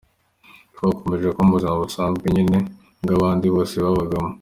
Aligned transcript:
Twakomeje 0.75 1.27
kuba 1.29 1.45
mu 1.47 1.55
buzima 1.55 1.79
busanzwe 1.81 2.25
nyine 2.35 2.57
nk’ubw’abandi 3.01 3.45
bose 3.55 3.75
babagamo. 3.83 4.29